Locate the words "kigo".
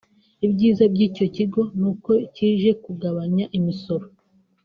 1.35-1.61